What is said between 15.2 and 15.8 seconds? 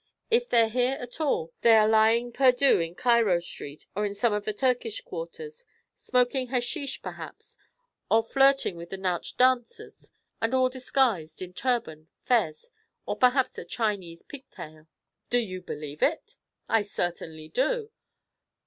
'Do you